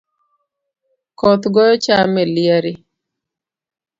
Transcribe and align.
Koth 1.19 1.45
goyo 1.53 1.75
cham 1.85 2.13
eliare 2.23 2.71